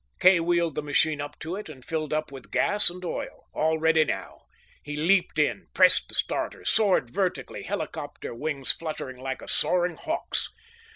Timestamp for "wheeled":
0.39-0.73